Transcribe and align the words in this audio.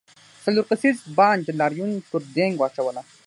څلور 0.43 0.65
کسیز 0.71 0.97
بانډ 1.17 1.45
لاریون 1.59 1.91
پر 2.09 2.21
دینګ 2.35 2.53
واچوله. 2.57 3.01